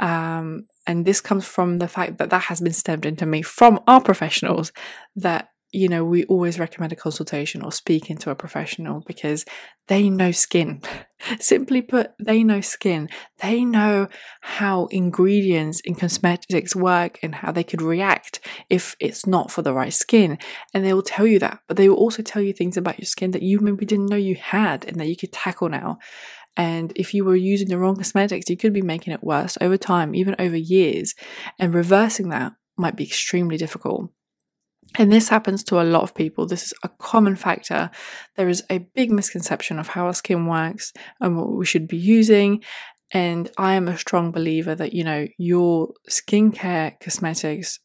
Um, 0.00 0.66
and 0.86 1.04
this 1.04 1.20
comes 1.20 1.46
from 1.46 1.78
the 1.78 1.88
fact 1.88 2.18
that 2.18 2.30
that 2.30 2.42
has 2.42 2.60
been 2.60 2.72
stemmed 2.72 3.06
into 3.06 3.24
me 3.24 3.42
from 3.42 3.80
our 3.86 4.00
professionals 4.00 4.72
that 5.16 5.48
you 5.74 5.88
know, 5.88 6.04
we 6.04 6.24
always 6.26 6.58
recommend 6.58 6.92
a 6.92 6.96
consultation 6.96 7.62
or 7.62 7.72
speaking 7.72 8.16
to 8.18 8.30
a 8.30 8.36
professional 8.36 9.02
because 9.06 9.44
they 9.88 10.08
know 10.08 10.30
skin. 10.30 10.80
Simply 11.40 11.82
put, 11.82 12.12
they 12.18 12.44
know 12.44 12.60
skin. 12.60 13.08
They 13.40 13.64
know 13.64 14.08
how 14.40 14.86
ingredients 14.86 15.80
in 15.80 15.96
cosmetics 15.96 16.76
work 16.76 17.18
and 17.22 17.34
how 17.34 17.50
they 17.50 17.64
could 17.64 17.82
react 17.82 18.38
if 18.70 18.94
it's 19.00 19.26
not 19.26 19.50
for 19.50 19.62
the 19.62 19.74
right 19.74 19.92
skin. 19.92 20.38
And 20.72 20.84
they 20.84 20.94
will 20.94 21.02
tell 21.02 21.26
you 21.26 21.40
that, 21.40 21.58
but 21.66 21.76
they 21.76 21.88
will 21.88 21.96
also 21.96 22.22
tell 22.22 22.40
you 22.40 22.52
things 22.52 22.76
about 22.76 23.00
your 23.00 23.06
skin 23.06 23.32
that 23.32 23.42
you 23.42 23.58
maybe 23.58 23.84
didn't 23.84 24.06
know 24.06 24.16
you 24.16 24.36
had 24.36 24.84
and 24.84 25.00
that 25.00 25.08
you 25.08 25.16
could 25.16 25.32
tackle 25.32 25.68
now. 25.68 25.98
And 26.56 26.92
if 26.94 27.14
you 27.14 27.24
were 27.24 27.34
using 27.34 27.68
the 27.68 27.78
wrong 27.78 27.96
cosmetics, 27.96 28.48
you 28.48 28.56
could 28.56 28.72
be 28.72 28.82
making 28.82 29.12
it 29.12 29.24
worse 29.24 29.58
over 29.60 29.76
time, 29.76 30.14
even 30.14 30.36
over 30.38 30.56
years. 30.56 31.16
And 31.58 31.74
reversing 31.74 32.28
that 32.28 32.52
might 32.76 32.94
be 32.94 33.04
extremely 33.04 33.56
difficult. 33.56 34.10
And 34.96 35.12
this 35.12 35.28
happens 35.28 35.64
to 35.64 35.80
a 35.80 35.82
lot 35.82 36.02
of 36.02 36.14
people. 36.14 36.46
This 36.46 36.64
is 36.64 36.74
a 36.82 36.88
common 36.88 37.36
factor. 37.36 37.90
There 38.36 38.48
is 38.48 38.62
a 38.70 38.78
big 38.78 39.10
misconception 39.10 39.78
of 39.78 39.88
how 39.88 40.06
our 40.06 40.14
skin 40.14 40.46
works 40.46 40.92
and 41.20 41.36
what 41.36 41.52
we 41.52 41.66
should 41.66 41.88
be 41.88 41.96
using. 41.96 42.62
And 43.10 43.50
I 43.58 43.74
am 43.74 43.88
a 43.88 43.98
strong 43.98 44.30
believer 44.30 44.74
that, 44.74 44.92
you 44.92 45.04
know, 45.04 45.26
your 45.38 45.92
skincare 46.08 46.98
cosmetics 47.00 47.80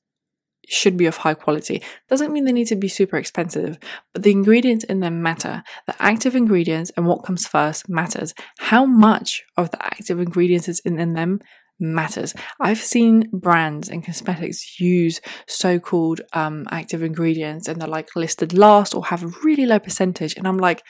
should 0.68 0.98
be 0.98 1.08
of 1.08 1.18
high 1.18 1.34
quality. 1.34 1.82
Doesn't 2.10 2.32
mean 2.32 2.46
they 2.46 2.52
need 2.52 2.68
to 2.68 2.76
be 2.76 2.88
super 2.88 3.18
expensive, 3.18 3.80
but 4.14 4.24
the 4.24 4.32
ingredients 4.32 4.86
in 4.86 5.00
them 5.00 5.22
matter. 5.24 5.64
The 5.88 5.96
active 6.00 6.36
ingredients 6.36 6.92
and 6.96 7.08
what 7.08 7.24
comes 7.24 7.48
first 7.48 7.90
matters. 7.90 8.34
How 8.60 8.86
much 8.86 9.44
of 9.58 9.72
the 9.72 9.84
active 9.84 10.20
ingredients 10.20 10.68
is 10.68 10.80
in, 10.82 11.00
in 11.00 11.14
them 11.14 11.40
matters. 11.80 12.34
I've 12.60 12.80
seen 12.80 13.30
brands 13.32 13.90
and 13.90 14.06
cosmetics 14.06 14.80
use 14.80 15.22
so 15.48 15.80
called 15.80 16.22
um, 16.34 16.66
active 16.72 17.04
ingredients 17.04 17.68
and 17.68 17.82
they're 17.82 17.88
like 17.88 18.16
listed 18.16 18.54
last 18.54 18.94
or 18.94 19.06
have 19.06 19.24
a 19.24 19.32
really 19.44 19.66
low 19.66 19.80
percentage. 19.80 20.36
And 20.36 20.48
I'm 20.48 20.58
like, 20.58 20.84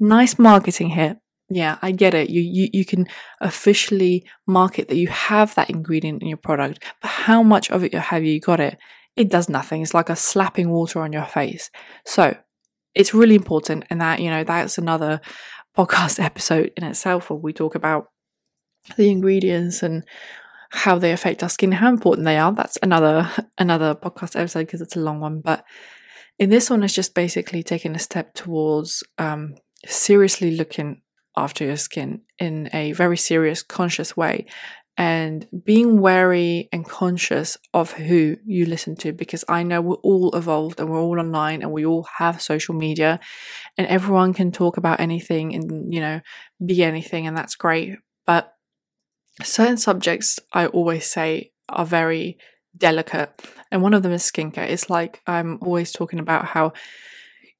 nice 0.00 0.38
marketing 0.38 0.90
here. 0.90 1.16
Yeah, 1.48 1.78
I 1.82 1.90
get 1.90 2.14
it. 2.14 2.30
You, 2.30 2.40
you 2.40 2.68
you 2.72 2.84
can 2.84 3.06
officially 3.40 4.24
market 4.46 4.88
that 4.88 4.96
you 4.96 5.08
have 5.08 5.54
that 5.54 5.68
ingredient 5.68 6.22
in 6.22 6.28
your 6.28 6.38
product, 6.38 6.82
but 7.02 7.10
how 7.10 7.42
much 7.42 7.70
of 7.70 7.84
it 7.84 7.92
have 7.92 8.24
you 8.24 8.40
got 8.40 8.58
it? 8.58 8.78
It 9.16 9.28
does 9.28 9.50
nothing. 9.50 9.82
It's 9.82 9.92
like 9.92 10.08
a 10.08 10.16
slapping 10.16 10.70
water 10.70 11.02
on 11.02 11.12
your 11.12 11.26
face. 11.26 11.70
So 12.06 12.34
it's 12.94 13.12
really 13.12 13.34
important, 13.34 13.84
and 13.90 14.00
that 14.00 14.20
you 14.20 14.30
know 14.30 14.44
that's 14.44 14.78
another 14.78 15.20
podcast 15.76 16.22
episode 16.22 16.72
in 16.74 16.84
itself 16.84 17.28
where 17.28 17.38
we 17.38 17.52
talk 17.52 17.74
about 17.74 18.06
the 18.96 19.10
ingredients 19.10 19.82
and 19.82 20.04
how 20.72 20.98
they 20.98 21.12
affect 21.12 21.42
our 21.42 21.48
skin, 21.48 21.72
how 21.72 21.88
important 21.88 22.24
they 22.24 22.38
are. 22.38 22.52
That's 22.52 22.78
another 22.82 23.30
another 23.58 23.94
podcast 23.94 24.36
episode 24.36 24.66
because 24.66 24.80
it's 24.80 24.96
a 24.96 25.00
long 25.00 25.20
one. 25.20 25.40
But 25.40 25.64
in 26.38 26.50
this 26.50 26.70
one, 26.70 26.82
it's 26.82 26.94
just 26.94 27.14
basically 27.14 27.62
taking 27.62 27.94
a 27.94 28.00
step 28.00 28.34
towards 28.34 29.04
um, 29.18 29.54
seriously 29.86 30.52
looking 30.52 31.02
after 31.36 31.64
your 31.64 31.76
skin 31.76 32.22
in 32.38 32.68
a 32.72 32.92
very 32.92 33.16
serious, 33.16 33.62
conscious 33.62 34.16
way, 34.16 34.46
and 34.96 35.46
being 35.64 36.00
wary 36.00 36.68
and 36.72 36.86
conscious 36.86 37.56
of 37.72 37.92
who 37.92 38.36
you 38.44 38.64
listen 38.64 38.96
to. 38.96 39.12
Because 39.12 39.44
I 39.48 39.62
know 39.62 39.82
we're 39.82 39.96
all 39.96 40.34
evolved 40.34 40.80
and 40.80 40.88
we're 40.88 41.00
all 41.00 41.20
online 41.20 41.60
and 41.60 41.70
we 41.70 41.84
all 41.84 42.06
have 42.16 42.40
social 42.40 42.74
media, 42.74 43.20
and 43.76 43.86
everyone 43.86 44.32
can 44.32 44.52
talk 44.52 44.78
about 44.78 45.00
anything 45.00 45.54
and 45.54 45.92
you 45.92 46.00
know 46.00 46.20
be 46.64 46.82
anything, 46.82 47.26
and 47.26 47.36
that's 47.36 47.56
great. 47.56 47.96
But 48.26 48.54
certain 49.42 49.76
subjects 49.76 50.38
I 50.52 50.66
always 50.66 51.06
say 51.10 51.52
are 51.68 51.86
very 51.86 52.38
delicate, 52.76 53.42
and 53.70 53.82
one 53.82 53.94
of 53.94 54.02
them 54.02 54.12
is 54.12 54.22
skincare. 54.22 54.68
It's 54.68 54.90
like 54.90 55.20
I'm 55.26 55.58
always 55.62 55.92
talking 55.92 56.18
about 56.18 56.46
how 56.46 56.72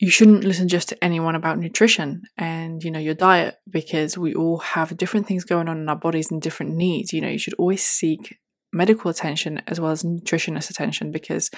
you 0.03 0.11
shouldn't 0.11 0.43
listen 0.43 0.67
just 0.67 0.89
to 0.89 1.05
anyone 1.05 1.37
about 1.37 1.59
nutrition 1.59 2.23
and 2.37 2.83
you 2.83 2.91
know 2.91 2.99
your 2.99 3.15
diet 3.15 3.57
because 3.71 4.19
we 4.19 4.35
all 4.35 4.59
have 4.59 4.97
different 4.97 5.29
things 5.29 5.45
going 5.45 5.69
on 5.69 5.79
in 5.79 5.89
our 5.89 5.97
bodies 5.97 6.31
and 6.33 6.43
different 6.43 6.75
needs 6.75 7.13
you 7.13 7.21
know 7.21 7.29
you 7.29 7.39
should 7.39 7.55
always 7.55 7.87
seek 7.87 8.37
medical 8.73 9.11
attention 9.11 9.63
as 9.69 9.79
well 9.79 9.93
as 9.93 10.03
nutritionist 10.03 10.71
attention 10.71 11.13
because 11.13 11.51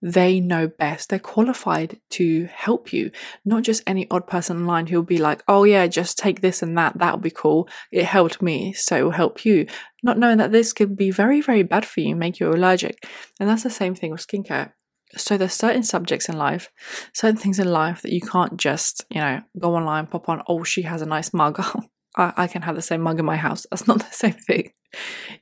they 0.00 0.40
know 0.40 0.68
best. 0.68 1.08
They're 1.08 1.18
qualified 1.18 2.00
to 2.10 2.46
help 2.46 2.92
you, 2.92 3.10
not 3.44 3.62
just 3.62 3.82
any 3.86 4.08
odd 4.10 4.26
person 4.26 4.58
online 4.58 4.86
who'll 4.86 5.02
be 5.02 5.18
like, 5.18 5.42
oh, 5.48 5.64
yeah, 5.64 5.86
just 5.86 6.18
take 6.18 6.40
this 6.40 6.62
and 6.62 6.76
that. 6.78 6.98
That'll 6.98 7.18
be 7.18 7.30
cool. 7.30 7.68
It 7.90 8.04
helped 8.04 8.40
me, 8.40 8.72
so 8.72 8.96
it 8.96 9.02
will 9.02 9.10
help 9.10 9.44
you. 9.44 9.66
Not 10.02 10.18
knowing 10.18 10.38
that 10.38 10.52
this 10.52 10.72
could 10.72 10.96
be 10.96 11.10
very, 11.10 11.40
very 11.40 11.62
bad 11.62 11.84
for 11.84 12.00
you, 12.00 12.14
make 12.14 12.38
you 12.38 12.48
allergic. 12.48 13.04
And 13.40 13.48
that's 13.48 13.64
the 13.64 13.70
same 13.70 13.94
thing 13.94 14.12
with 14.12 14.26
skincare. 14.26 14.72
So 15.16 15.36
there's 15.36 15.54
certain 15.54 15.82
subjects 15.82 16.28
in 16.28 16.36
life, 16.36 16.70
certain 17.14 17.38
things 17.38 17.58
in 17.58 17.72
life 17.72 18.02
that 18.02 18.12
you 18.12 18.20
can't 18.20 18.56
just, 18.58 19.04
you 19.10 19.20
know, 19.20 19.40
go 19.58 19.74
online, 19.74 20.06
pop 20.06 20.28
on, 20.28 20.42
oh, 20.48 20.64
she 20.64 20.82
has 20.82 21.02
a 21.02 21.06
nice 21.06 21.32
mug. 21.32 21.60
I, 22.16 22.32
I 22.36 22.46
can 22.46 22.62
have 22.62 22.76
the 22.76 22.82
same 22.82 23.00
mug 23.00 23.18
in 23.18 23.24
my 23.24 23.36
house. 23.36 23.66
That's 23.70 23.88
not 23.88 23.98
the 24.08 24.14
same 24.14 24.34
thing. 24.34 24.72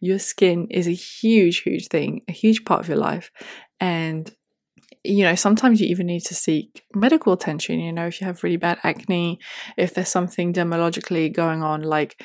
Your 0.01 0.19
skin 0.19 0.69
is 0.71 0.87
a 0.87 0.93
huge, 0.93 1.63
huge 1.63 1.89
thing, 1.89 2.23
a 2.29 2.33
huge 2.33 2.65
part 2.65 2.81
of 2.81 2.89
your 2.89 2.99
life. 2.99 3.31
And 3.81 4.33
you 5.09 5.25
know, 5.25 5.35
sometimes 5.35 5.81
you 5.81 5.87
even 5.89 6.07
need 6.07 6.25
to 6.27 6.35
seek 6.35 6.85
medical 6.95 7.33
attention. 7.33 7.81
You 7.81 7.93
know, 7.93 8.07
if 8.07 8.21
you 8.21 8.27
have 8.27 8.43
really 8.43 8.57
bad 8.57 8.79
acne, 8.83 9.39
if 9.77 9.95
there's 9.95 10.09
something 10.09 10.53
dermatologically 10.53 11.33
going 11.33 11.63
on, 11.63 11.83
like 11.83 12.23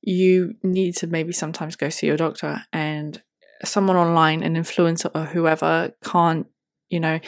you 0.00 0.54
need 0.62 0.96
to 0.96 1.06
maybe 1.06 1.32
sometimes 1.32 1.76
go 1.76 1.88
see 1.88 2.06
your 2.06 2.16
doctor. 2.16 2.64
And 2.72 3.22
someone 3.64 3.96
online, 3.96 4.42
an 4.42 4.54
influencer 4.54 5.10
or 5.14 5.24
whoever, 5.24 5.92
can't, 6.04 6.46
you 6.88 7.00
know, 7.00 7.20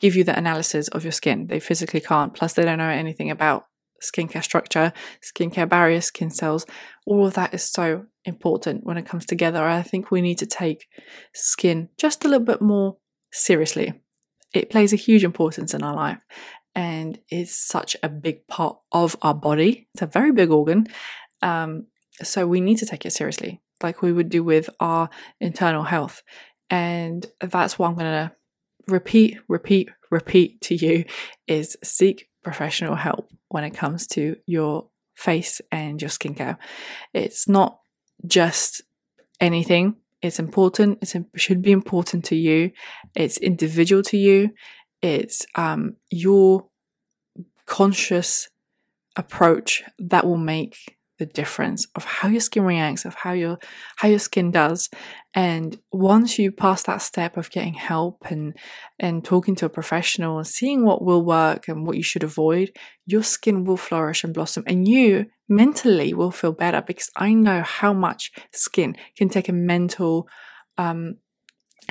give 0.00 0.16
you 0.16 0.24
the 0.24 0.36
analysis 0.36 0.88
of 0.88 1.04
your 1.04 1.12
skin. 1.12 1.48
They 1.48 1.60
physically 1.60 2.00
can't. 2.00 2.34
Plus, 2.34 2.54
they 2.54 2.62
don't 2.62 2.78
know 2.78 2.88
anything 2.88 3.30
about 3.30 3.66
skincare 4.02 4.42
structure, 4.42 4.92
skincare 5.22 5.68
barriers, 5.68 6.06
skin 6.06 6.30
cells. 6.30 6.64
All 7.06 7.26
of 7.26 7.34
that 7.34 7.52
is 7.52 7.62
so 7.62 8.06
important 8.24 8.84
when 8.84 8.96
it 8.96 9.06
comes 9.06 9.26
together. 9.26 9.62
I 9.64 9.82
think 9.82 10.10
we 10.10 10.20
need 10.20 10.38
to 10.38 10.46
take 10.46 10.86
skin 11.34 11.88
just 11.98 12.24
a 12.24 12.28
little 12.28 12.46
bit 12.46 12.62
more 12.62 12.96
seriously. 13.32 14.00
It 14.52 14.70
plays 14.70 14.92
a 14.92 14.96
huge 14.96 15.24
importance 15.24 15.74
in 15.74 15.82
our 15.82 15.94
life 15.94 16.18
and 16.74 17.18
is 17.30 17.54
such 17.54 17.96
a 18.02 18.08
big 18.08 18.46
part 18.46 18.78
of 18.92 19.16
our 19.22 19.34
body. 19.34 19.88
It's 19.94 20.02
a 20.02 20.06
very 20.06 20.32
big 20.32 20.50
organ. 20.50 20.86
Um, 21.42 21.86
so 22.22 22.46
we 22.46 22.60
need 22.60 22.78
to 22.78 22.86
take 22.86 23.06
it 23.06 23.12
seriously, 23.12 23.60
like 23.82 24.02
we 24.02 24.12
would 24.12 24.28
do 24.28 24.44
with 24.44 24.70
our 24.78 25.10
internal 25.40 25.82
health. 25.82 26.22
And 26.68 27.26
that's 27.40 27.78
what 27.78 27.88
I'm 27.88 27.94
going 27.94 28.06
to 28.06 28.32
repeat, 28.88 29.38
repeat, 29.48 29.90
repeat 30.10 30.60
to 30.62 30.74
you 30.74 31.04
is 31.46 31.76
seek 31.82 32.28
professional 32.42 32.94
help 32.94 33.30
when 33.48 33.64
it 33.64 33.70
comes 33.70 34.06
to 34.08 34.36
your 34.46 34.88
face 35.14 35.60
and 35.70 36.00
your 36.00 36.10
skincare. 36.10 36.56
It's 37.12 37.48
not 37.48 37.80
just 38.26 38.82
anything. 39.40 39.96
It's 40.22 40.38
important. 40.38 40.98
It 41.02 41.24
should 41.36 41.62
be 41.62 41.72
important 41.72 42.24
to 42.26 42.36
you. 42.36 42.72
It's 43.14 43.38
individual 43.38 44.02
to 44.04 44.16
you. 44.16 44.50
It's 45.02 45.46
um, 45.54 45.96
your 46.10 46.66
conscious 47.66 48.48
approach 49.16 49.82
that 49.98 50.26
will 50.26 50.36
make 50.36 50.96
the 51.20 51.26
difference 51.26 51.86
of 51.94 52.04
how 52.04 52.28
your 52.28 52.40
skin 52.40 52.64
reacts, 52.64 53.04
of 53.04 53.14
how 53.14 53.32
your 53.32 53.58
how 53.96 54.08
your 54.08 54.18
skin 54.18 54.50
does. 54.50 54.88
And 55.34 55.78
once 55.92 56.38
you 56.38 56.50
pass 56.50 56.82
that 56.84 57.02
step 57.02 57.36
of 57.36 57.50
getting 57.50 57.74
help 57.74 58.30
and 58.30 58.56
and 58.98 59.24
talking 59.24 59.54
to 59.56 59.66
a 59.66 59.68
professional 59.68 60.38
and 60.38 60.46
seeing 60.46 60.84
what 60.84 61.04
will 61.04 61.24
work 61.24 61.68
and 61.68 61.86
what 61.86 61.96
you 61.96 62.02
should 62.02 62.24
avoid, 62.24 62.72
your 63.06 63.22
skin 63.22 63.64
will 63.64 63.76
flourish 63.76 64.24
and 64.24 64.34
blossom 64.34 64.64
and 64.66 64.88
you 64.88 65.26
mentally 65.50 66.14
will 66.14 66.30
feel 66.30 66.52
better 66.52 66.80
because 66.80 67.10
I 67.16 67.34
know 67.34 67.62
how 67.62 67.92
much 67.92 68.32
skin 68.52 68.96
can 69.16 69.28
take 69.28 69.48
a 69.48 69.52
mental 69.52 70.28
um 70.78 71.16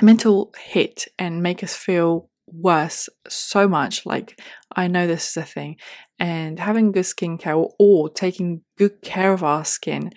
mental 0.02 0.52
hit 0.58 1.06
and 1.18 1.42
make 1.42 1.62
us 1.62 1.76
feel 1.76 2.30
worse 2.46 3.08
so 3.28 3.68
much. 3.68 4.04
Like, 4.06 4.40
I 4.74 4.88
know 4.88 5.06
this 5.06 5.28
is 5.30 5.36
a 5.36 5.42
thing. 5.42 5.76
And 6.18 6.58
having 6.58 6.92
good 6.92 7.04
skincare 7.04 7.56
or, 7.56 7.74
or 7.78 8.08
taking 8.08 8.62
good 8.76 9.02
care 9.02 9.32
of 9.32 9.42
our 9.44 9.64
skin 9.64 10.12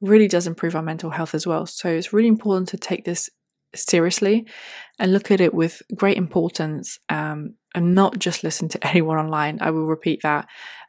really 0.00 0.28
does 0.28 0.46
improve 0.46 0.74
our 0.74 0.82
mental 0.82 1.10
health 1.10 1.34
as 1.34 1.46
well. 1.46 1.66
So, 1.66 1.88
it's 1.88 2.12
really 2.12 2.28
important 2.28 2.68
to 2.70 2.78
take 2.78 3.04
this 3.04 3.28
seriously 3.74 4.46
and 4.98 5.12
look 5.12 5.30
at 5.30 5.40
it 5.40 5.52
with 5.52 5.82
great 5.94 6.16
importance 6.16 6.98
um, 7.08 7.54
and 7.74 7.94
not 7.94 8.18
just 8.18 8.44
listen 8.44 8.68
to 8.68 8.86
anyone 8.86 9.18
online. 9.18 9.58
I 9.60 9.70
will 9.70 9.86
repeat 9.86 10.22
that. 10.22 10.46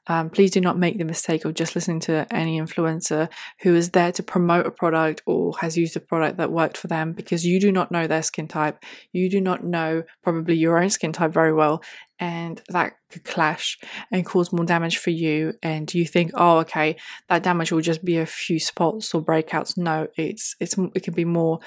Um, 0.07 0.29
please 0.29 0.51
do 0.51 0.61
not 0.61 0.77
make 0.77 0.97
the 0.97 1.05
mistake 1.05 1.45
of 1.45 1.53
just 1.53 1.75
listening 1.75 1.99
to 2.01 2.27
any 2.31 2.59
influencer 2.59 3.29
who 3.61 3.75
is 3.75 3.91
there 3.91 4.11
to 4.13 4.23
promote 4.23 4.65
a 4.65 4.71
product 4.71 5.21
or 5.25 5.57
has 5.59 5.77
used 5.77 5.95
a 5.95 5.99
product 5.99 6.37
that 6.37 6.51
worked 6.51 6.77
for 6.77 6.87
them 6.87 7.13
because 7.13 7.45
you 7.45 7.59
do 7.59 7.71
not 7.71 7.91
know 7.91 8.07
their 8.07 8.23
skin 8.23 8.47
type. 8.47 8.83
You 9.11 9.29
do 9.29 9.41
not 9.41 9.63
know 9.63 10.03
probably 10.23 10.55
your 10.55 10.81
own 10.81 10.89
skin 10.89 11.11
type 11.11 11.31
very 11.31 11.53
well. 11.53 11.81
And 12.19 12.61
that 12.69 12.93
could 13.09 13.25
clash 13.25 13.77
and 14.11 14.25
cause 14.25 14.53
more 14.53 14.65
damage 14.65 14.97
for 14.97 15.09
you. 15.09 15.53
And 15.61 15.93
you 15.93 16.05
think, 16.05 16.31
oh, 16.33 16.59
okay, 16.59 16.95
that 17.27 17.43
damage 17.43 17.71
will 17.71 17.81
just 17.81 18.05
be 18.05 18.17
a 18.17 18.25
few 18.25 18.59
spots 18.59 19.13
or 19.13 19.21
breakouts. 19.21 19.77
No, 19.77 20.07
it's 20.15 20.55
it's 20.59 20.75
it 20.95 21.03
can 21.03 21.13
be 21.13 21.25
more 21.25 21.59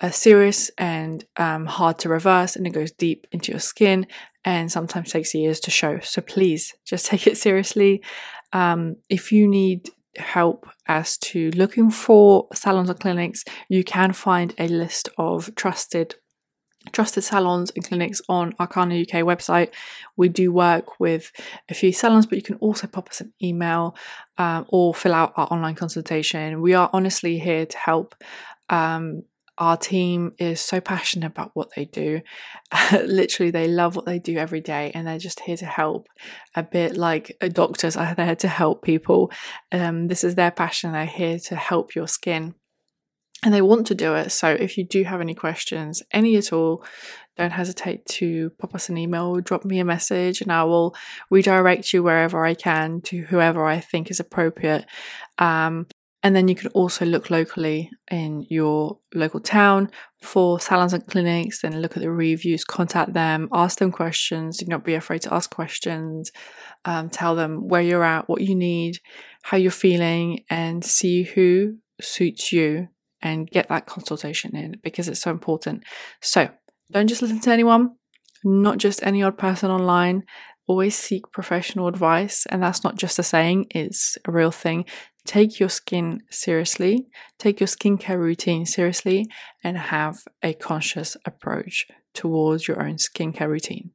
uh, 0.00 0.10
serious 0.10 0.70
and 0.78 1.24
um, 1.36 1.66
hard 1.66 1.98
to 2.00 2.08
reverse, 2.08 2.54
and 2.56 2.66
it 2.66 2.70
goes 2.70 2.92
deep 2.92 3.26
into 3.32 3.52
your 3.52 3.60
skin 3.60 4.06
and 4.44 4.70
sometimes 4.70 5.10
takes 5.10 5.34
years 5.34 5.60
to 5.60 5.70
show. 5.70 5.98
So 6.00 6.22
please 6.22 6.74
just 6.84 7.06
take 7.10 7.26
it 7.26 7.36
seriously. 7.36 8.02
Um, 8.52 8.96
if 9.08 9.32
you 9.32 9.46
need 9.48 9.90
help 10.16 10.68
as 10.86 11.16
to 11.18 11.50
looking 11.52 11.90
for 11.90 12.48
salons 12.54 12.90
or 12.90 12.94
clinics, 12.94 13.44
you 13.68 13.84
can 13.84 14.12
find 14.12 14.54
a 14.58 14.68
list 14.68 15.08
of 15.18 15.54
trusted 15.54 16.16
trusted 16.92 17.24
salons 17.24 17.70
and 17.74 17.84
clinics 17.84 18.20
on 18.28 18.54
Arcana 18.58 19.00
UK 19.00 19.22
website. 19.24 19.72
We 20.16 20.28
do 20.28 20.52
work 20.52 21.00
with 21.00 21.32
a 21.68 21.74
few 21.74 21.92
salons, 21.92 22.26
but 22.26 22.36
you 22.36 22.42
can 22.42 22.56
also 22.56 22.86
pop 22.86 23.08
us 23.08 23.20
an 23.20 23.32
email 23.42 23.96
um, 24.36 24.66
or 24.68 24.94
fill 24.94 25.14
out 25.14 25.32
our 25.36 25.48
online 25.50 25.74
consultation. 25.74 26.60
We 26.60 26.74
are 26.74 26.90
honestly 26.92 27.38
here 27.38 27.66
to 27.66 27.78
help. 27.78 28.14
Um, 28.68 29.22
our 29.58 29.76
team 29.76 30.32
is 30.38 30.60
so 30.60 30.80
passionate 30.80 31.26
about 31.26 31.50
what 31.54 31.70
they 31.74 31.84
do. 31.84 32.20
Literally, 32.92 33.50
they 33.50 33.66
love 33.66 33.96
what 33.96 34.06
they 34.06 34.20
do 34.20 34.38
every 34.38 34.60
day 34.60 34.92
and 34.94 35.06
they're 35.06 35.18
just 35.18 35.40
here 35.40 35.56
to 35.56 35.66
help. 35.66 36.08
A 36.54 36.62
bit 36.62 36.96
like 36.96 37.36
doctors 37.52 37.96
are 37.96 38.14
there 38.14 38.36
to 38.36 38.48
help 38.48 38.82
people. 38.82 39.32
Um, 39.72 40.06
this 40.06 40.22
is 40.22 40.36
their 40.36 40.52
passion. 40.52 40.92
They're 40.92 41.06
here 41.06 41.40
to 41.40 41.56
help 41.56 41.96
your 41.96 42.06
skin 42.06 42.54
and 43.44 43.54
they 43.54 43.62
want 43.62 43.86
to 43.86 43.94
do 43.94 44.14
it. 44.14 44.30
So 44.30 44.50
if 44.50 44.76
you 44.76 44.84
do 44.84 45.04
have 45.04 45.20
any 45.20 45.34
questions, 45.34 46.02
any 46.12 46.36
at 46.36 46.52
all, 46.52 46.84
don't 47.36 47.52
hesitate 47.52 48.04
to 48.06 48.50
pop 48.58 48.74
us 48.74 48.88
an 48.88 48.98
email, 48.98 49.40
drop 49.40 49.64
me 49.64 49.78
a 49.78 49.84
message, 49.84 50.40
and 50.40 50.50
I 50.50 50.64
will 50.64 50.96
redirect 51.30 51.92
you 51.92 52.02
wherever 52.02 52.44
I 52.44 52.54
can 52.54 53.00
to 53.02 53.22
whoever 53.22 53.64
I 53.64 53.78
think 53.78 54.10
is 54.10 54.18
appropriate. 54.18 54.84
Um, 55.38 55.86
and 56.24 56.34
then 56.34 56.48
you 56.48 56.56
can 56.56 56.72
also 56.72 57.04
look 57.04 57.30
locally 57.30 57.92
in 58.10 58.44
your 58.50 58.98
local 59.14 59.38
town 59.38 59.88
for 60.20 60.58
salons 60.58 60.92
and 60.92 61.06
clinics, 61.06 61.62
then 61.62 61.80
look 61.80 61.96
at 61.96 62.02
the 62.02 62.10
reviews, 62.10 62.64
contact 62.64 63.12
them, 63.12 63.48
ask 63.52 63.78
them 63.78 63.92
questions. 63.92 64.58
Do 64.58 64.66
not 64.66 64.84
be 64.84 64.94
afraid 64.94 65.22
to 65.22 65.32
ask 65.32 65.48
questions. 65.48 66.32
Um, 66.84 67.08
tell 67.08 67.36
them 67.36 67.68
where 67.68 67.82
you're 67.82 68.02
at, 68.02 68.28
what 68.28 68.40
you 68.40 68.56
need, 68.56 68.98
how 69.42 69.58
you're 69.58 69.70
feeling, 69.70 70.44
and 70.50 70.84
see 70.84 71.22
who 71.22 71.76
suits 72.00 72.52
you 72.52 72.88
and 73.22 73.50
get 73.50 73.68
that 73.68 73.86
consultation 73.86 74.56
in 74.56 74.76
because 74.82 75.08
it's 75.08 75.20
so 75.20 75.30
important. 75.30 75.84
So 76.20 76.48
don't 76.90 77.08
just 77.08 77.22
listen 77.22 77.40
to 77.40 77.52
anyone, 77.52 77.96
not 78.44 78.78
just 78.78 79.02
any 79.02 79.22
odd 79.22 79.38
person 79.38 79.70
online. 79.70 80.24
Always 80.66 80.96
seek 80.96 81.32
professional 81.32 81.88
advice, 81.88 82.44
and 82.46 82.62
that's 82.62 82.84
not 82.84 82.96
just 82.96 83.18
a 83.18 83.22
saying, 83.22 83.68
it's 83.70 84.18
a 84.26 84.30
real 84.30 84.50
thing 84.50 84.84
take 85.28 85.60
your 85.60 85.68
skin 85.68 86.22
seriously, 86.30 87.06
take 87.38 87.60
your 87.60 87.66
skincare 87.66 88.18
routine 88.18 88.64
seriously, 88.64 89.26
and 89.62 89.76
have 89.76 90.16
a 90.42 90.54
conscious 90.54 91.18
approach 91.26 91.86
towards 92.14 92.66
your 92.66 92.82
own 92.82 92.96
skincare 92.96 93.46
routine. 93.46 93.90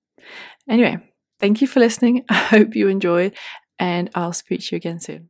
Anyway, 0.70 0.96
thank 1.40 1.60
you 1.60 1.68
for 1.68 1.80
listening. 1.80 2.24
I 2.30 2.36
hope 2.36 2.76
you 2.76 2.88
enjoyed, 2.88 3.36
and 3.80 4.12
I'll 4.14 4.32
speak 4.32 4.62
to 4.62 4.76
you 4.76 4.78
again 4.78 5.00
soon. 5.00 5.30